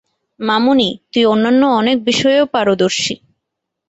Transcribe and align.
মামুনি, 0.39 0.89
তুই 1.11 1.23
অন্যান্য 1.25 1.61
অনেক 1.79 1.97
বিষয়েও 2.05 2.45
পারদর্শী। 2.53 3.15